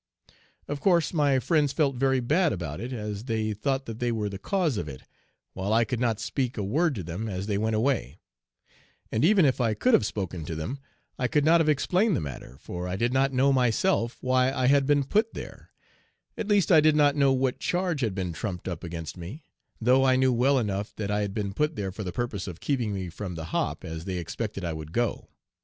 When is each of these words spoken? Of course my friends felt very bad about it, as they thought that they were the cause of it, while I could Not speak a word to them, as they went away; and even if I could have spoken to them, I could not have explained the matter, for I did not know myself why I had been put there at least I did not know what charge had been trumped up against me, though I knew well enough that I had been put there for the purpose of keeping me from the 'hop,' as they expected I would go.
Of 0.67 0.79
course 0.79 1.13
my 1.13 1.37
friends 1.37 1.73
felt 1.73 1.93
very 1.95 2.19
bad 2.21 2.51
about 2.51 2.81
it, 2.81 2.91
as 2.91 3.25
they 3.25 3.53
thought 3.53 3.85
that 3.85 3.99
they 3.99 4.11
were 4.11 4.29
the 4.29 4.39
cause 4.39 4.77
of 4.77 4.89
it, 4.89 5.03
while 5.53 5.71
I 5.73 5.85
could 5.85 5.99
Not 5.99 6.19
speak 6.19 6.57
a 6.57 6.63
word 6.63 6.95
to 6.95 7.03
them, 7.03 7.29
as 7.29 7.45
they 7.45 7.59
went 7.59 7.75
away; 7.75 8.17
and 9.11 9.23
even 9.23 9.45
if 9.45 9.61
I 9.61 9.75
could 9.75 9.93
have 9.93 10.03
spoken 10.07 10.43
to 10.45 10.55
them, 10.55 10.79
I 11.19 11.27
could 11.27 11.45
not 11.45 11.61
have 11.61 11.69
explained 11.69 12.15
the 12.15 12.19
matter, 12.19 12.57
for 12.59 12.87
I 12.87 12.95
did 12.95 13.13
not 13.13 13.31
know 13.31 13.53
myself 13.53 14.17
why 14.21 14.51
I 14.51 14.65
had 14.65 14.87
been 14.87 15.03
put 15.03 15.35
there 15.35 15.69
at 16.35 16.47
least 16.47 16.71
I 16.71 16.81
did 16.81 16.95
not 16.95 17.15
know 17.15 17.31
what 17.31 17.59
charge 17.59 18.01
had 18.01 18.15
been 18.15 18.33
trumped 18.33 18.67
up 18.67 18.83
against 18.83 19.17
me, 19.17 19.43
though 19.79 20.03
I 20.03 20.15
knew 20.15 20.33
well 20.33 20.57
enough 20.57 20.95
that 20.95 21.11
I 21.11 21.21
had 21.21 21.35
been 21.35 21.53
put 21.53 21.75
there 21.75 21.91
for 21.91 22.03
the 22.03 22.11
purpose 22.11 22.47
of 22.47 22.59
keeping 22.59 22.91
me 22.91 23.09
from 23.09 23.35
the 23.35 23.45
'hop,' 23.53 23.85
as 23.85 24.05
they 24.05 24.17
expected 24.17 24.65
I 24.65 24.73
would 24.73 24.93
go. 24.93 25.27